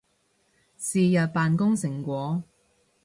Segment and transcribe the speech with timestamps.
[0.79, 2.41] 是日扮工成果